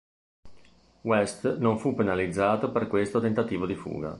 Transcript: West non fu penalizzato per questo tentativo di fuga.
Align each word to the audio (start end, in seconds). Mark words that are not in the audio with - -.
West 1.01 1.57
non 1.59 1.77
fu 1.77 1.93
penalizzato 1.93 2.71
per 2.71 2.87
questo 2.87 3.19
tentativo 3.21 3.67
di 3.67 3.75
fuga. 3.75 4.09